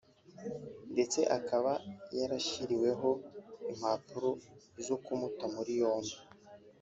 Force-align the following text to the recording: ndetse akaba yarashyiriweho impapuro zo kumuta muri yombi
ndetse 0.93 1.19
akaba 1.37 1.71
yarashyiriweho 2.19 3.09
impapuro 3.71 4.29
zo 4.85 4.95
kumuta 5.03 5.43
muri 5.55 5.71
yombi 5.81 6.15